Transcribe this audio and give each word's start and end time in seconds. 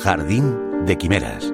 Jardín 0.00 0.84
de 0.86 0.98
Quimeras. 0.98 1.52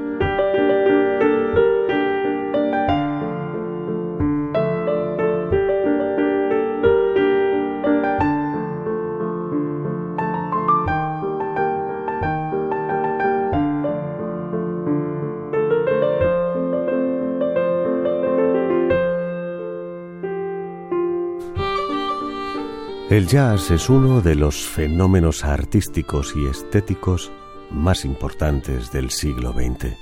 El 23.11 23.27
jazz 23.27 23.71
es 23.71 23.89
uno 23.89 24.21
de 24.21 24.35
los 24.35 24.67
fenómenos 24.67 25.43
artísticos 25.43 26.35
y 26.37 26.47
estéticos 26.47 27.33
más 27.71 28.05
importantes 28.05 28.93
del 28.93 29.11
siglo 29.11 29.53
XX. 29.53 29.97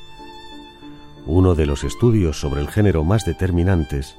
Uno 1.26 1.54
de 1.54 1.66
los 1.66 1.84
estudios 1.84 2.38
sobre 2.40 2.60
el 2.60 2.68
género 2.68 3.04
más 3.04 3.24
determinantes 3.24 4.16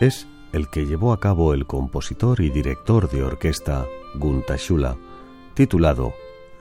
es 0.00 0.26
el 0.52 0.68
que 0.68 0.86
llevó 0.86 1.12
a 1.12 1.20
cabo 1.20 1.52
el 1.52 1.66
compositor 1.66 2.40
y 2.40 2.50
director 2.50 3.10
de 3.10 3.22
orquesta 3.22 3.86
Gunta 4.14 4.56
Shula, 4.56 4.96
titulado 5.54 6.14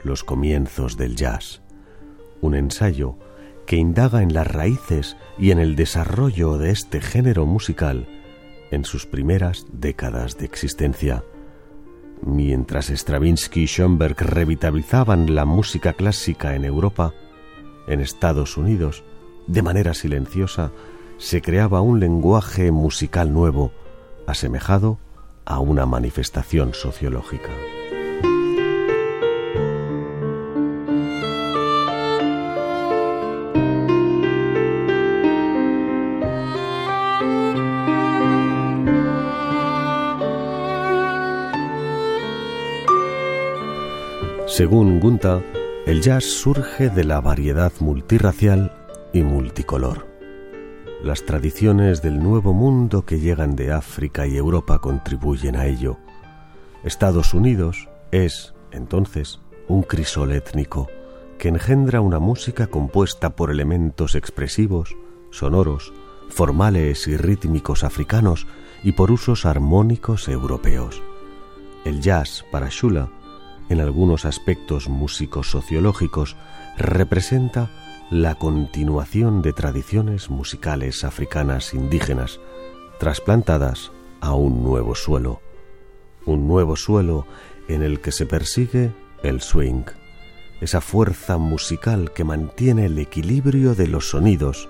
Los 0.03 0.23
comienzos 0.23 0.97
del 0.97 1.15
jazz, 1.15 1.61
un 2.41 2.55
ensayo 2.55 3.17
que 3.65 3.77
indaga 3.77 4.21
en 4.21 4.33
las 4.33 4.47
raíces 4.47 5.17
y 5.37 5.51
en 5.51 5.59
el 5.59 5.75
desarrollo 5.75 6.57
de 6.57 6.71
este 6.71 7.01
género 7.01 7.45
musical 7.45 8.07
en 8.71 8.85
sus 8.85 9.05
primeras 9.05 9.65
décadas 9.71 10.37
de 10.37 10.45
existencia 10.45 11.23
Mientras 12.25 12.89
Stravinsky 12.89 13.61
y 13.61 13.67
Schoenberg 13.67 14.15
revitalizaban 14.19 15.35
la 15.35 15.45
música 15.45 15.93
clásica 15.93 16.55
en 16.55 16.65
Europa, 16.65 17.13
en 17.87 18.01
Estados 18.01 18.57
Unidos, 18.57 19.03
de 19.45 19.61
manera 19.61 19.93
silenciosa, 19.93 20.71
se 21.17 21.43
creaba 21.43 21.81
un 21.81 21.99
lenguaje 21.99 22.71
musical 22.71 23.31
nuevo, 23.31 23.71
asemejado 24.25 24.97
a 25.45 25.59
una 25.59 25.85
manifestación 25.85 26.73
sociológica. 26.73 27.51
Según 44.47 44.99
Gunta, 44.99 45.41
el 45.87 46.03
jazz 46.03 46.23
surge 46.23 46.91
de 46.91 47.03
la 47.03 47.19
variedad 47.19 47.73
multirracial 47.79 48.71
y 49.11 49.23
multicolor. 49.23 50.05
Las 51.03 51.25
tradiciones 51.25 52.03
del 52.03 52.21
Nuevo 52.21 52.53
Mundo 52.53 53.05
que 53.07 53.19
llegan 53.19 53.55
de 53.55 53.71
África 53.71 54.27
y 54.27 54.37
Europa 54.37 54.77
contribuyen 54.77 55.55
a 55.55 55.65
ello. 55.65 55.97
Estados 56.83 57.33
Unidos 57.33 57.89
es, 58.11 58.53
entonces, 58.69 59.39
un 59.67 59.81
crisol 59.81 60.31
étnico 60.31 60.89
que 61.39 61.47
engendra 61.47 62.01
una 62.01 62.19
música 62.19 62.67
compuesta 62.67 63.35
por 63.35 63.49
elementos 63.49 64.13
expresivos, 64.13 64.95
sonoros, 65.31 65.91
formales 66.29 67.07
y 67.07 67.17
rítmicos 67.17 67.83
africanos 67.83 68.45
y 68.83 68.91
por 68.91 69.09
usos 69.09 69.47
armónicos 69.47 70.27
europeos. 70.27 71.01
El 71.83 71.99
jazz, 71.99 72.45
para 72.51 72.69
Shula, 72.69 73.09
en 73.69 73.81
algunos 73.81 74.25
aspectos 74.25 74.89
músicos 74.89 75.49
sociológicos, 75.49 76.35
representa 76.77 77.69
la 78.09 78.35
continuación 78.35 79.41
de 79.41 79.53
tradiciones 79.53 80.29
musicales 80.29 81.03
africanas 81.03 81.73
indígenas, 81.73 82.39
trasplantadas 82.99 83.91
a 84.21 84.33
un 84.33 84.63
nuevo 84.63 84.95
suelo, 84.95 85.41
un 86.25 86.47
nuevo 86.47 86.75
suelo 86.75 87.25
en 87.67 87.81
el 87.81 88.01
que 88.01 88.11
se 88.11 88.25
persigue 88.25 88.91
el 89.23 89.41
swing, 89.41 89.85
esa 90.61 90.81
fuerza 90.81 91.37
musical 91.37 92.11
que 92.13 92.23
mantiene 92.23 92.85
el 92.85 92.99
equilibrio 92.99 93.75
de 93.75 93.87
los 93.87 94.09
sonidos, 94.09 94.69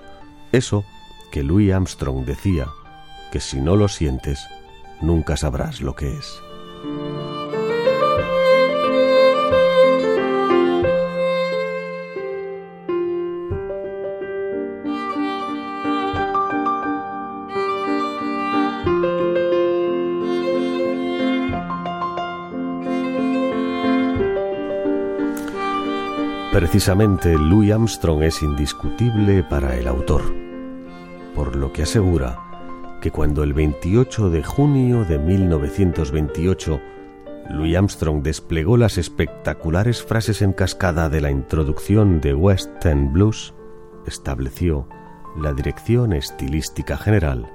eso 0.52 0.84
que 1.30 1.42
Louis 1.42 1.72
Armstrong 1.72 2.24
decía, 2.24 2.68
que 3.30 3.40
si 3.40 3.60
no 3.60 3.76
lo 3.76 3.88
sientes, 3.88 4.46
nunca 5.02 5.36
sabrás 5.36 5.80
lo 5.80 5.94
que 5.94 6.16
es. 6.16 6.45
Precisamente 26.56 27.36
Louis 27.36 27.70
Armstrong 27.70 28.22
es 28.22 28.42
indiscutible 28.42 29.42
para 29.42 29.76
el 29.76 29.86
autor, 29.86 30.22
por 31.34 31.54
lo 31.54 31.70
que 31.70 31.82
asegura 31.82 32.98
que 33.02 33.10
cuando 33.10 33.42
el 33.42 33.52
28 33.52 34.30
de 34.30 34.42
junio 34.42 35.04
de 35.04 35.18
1928 35.18 36.80
Louis 37.50 37.76
Armstrong 37.76 38.22
desplegó 38.22 38.78
las 38.78 38.96
espectaculares 38.96 40.02
frases 40.02 40.40
en 40.40 40.54
cascada 40.54 41.10
de 41.10 41.20
la 41.20 41.30
introducción 41.30 42.22
de 42.22 42.32
West 42.32 42.86
End 42.86 43.12
Blues, 43.12 43.52
estableció 44.06 44.88
la 45.38 45.52
dirección 45.52 46.14
estilística 46.14 46.96
general 46.96 47.52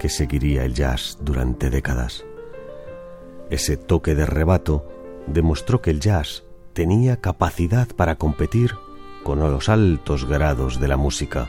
que 0.00 0.08
seguiría 0.08 0.64
el 0.64 0.74
jazz 0.74 1.18
durante 1.20 1.70
décadas. 1.70 2.24
Ese 3.48 3.76
toque 3.76 4.16
de 4.16 4.26
rebato 4.26 4.88
demostró 5.28 5.80
que 5.80 5.92
el 5.92 6.00
jazz 6.00 6.49
tenía 6.72 7.20
capacidad 7.20 7.88
para 7.94 8.16
competir 8.16 8.74
con 9.22 9.40
los 9.40 9.68
altos 9.68 10.24
grados 10.24 10.80
de 10.80 10.88
la 10.88 10.96
música. 10.96 11.48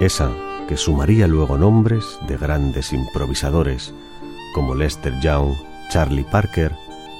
Esa 0.00 0.30
que 0.68 0.76
sumaría 0.76 1.26
luego 1.28 1.58
nombres 1.58 2.18
de 2.26 2.36
grandes 2.36 2.92
improvisadores 2.92 3.94
como 4.54 4.74
Lester 4.74 5.14
Young, 5.20 5.54
Charlie 5.90 6.26
Parker, 6.30 6.72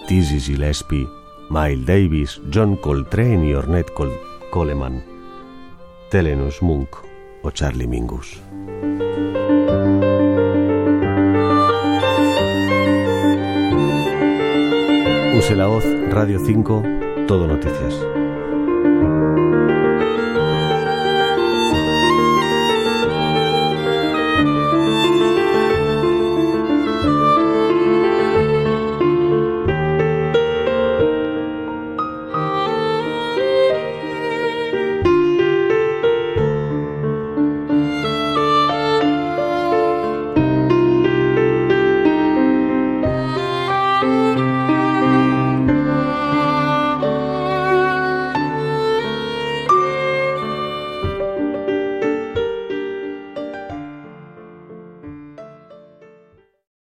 Dizzy 0.08 0.40
Gillespie, 0.40 1.08
Miles 1.50 1.86
Davis, 1.86 2.40
John 2.52 2.76
Coltrane 2.76 3.48
y 3.48 3.54
Ornette 3.54 3.92
Coleman, 4.50 5.04
Telenus 6.10 6.62
Monk 6.62 6.88
o 7.42 7.50
Charlie 7.50 7.86
Mingus. 7.86 8.40
Use 15.34 15.56
la 15.56 15.66
voz 15.66 15.84
Radio 16.10 16.38
5, 16.38 16.82
Todo 17.26 17.46
Noticias. 17.46 18.21